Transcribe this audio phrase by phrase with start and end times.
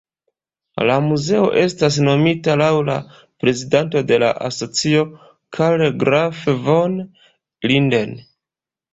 [0.89, 2.95] La muzeo estas nomita laŭ la
[3.43, 5.03] prezidanto de la asocio
[5.57, 6.97] Karl Graf von
[7.73, 8.17] Linden.